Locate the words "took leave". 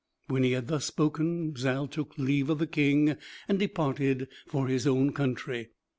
1.87-2.49